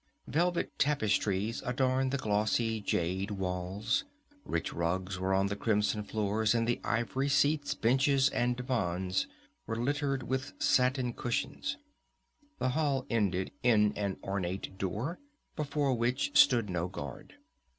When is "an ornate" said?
13.95-14.75